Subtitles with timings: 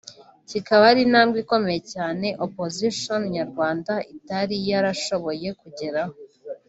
[0.49, 6.15] kikaba ari intambwe ikomeye cyane “opposition” nyarwanda itari yarashoboye kugeraho